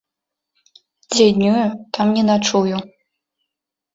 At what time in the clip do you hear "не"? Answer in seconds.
2.15-2.23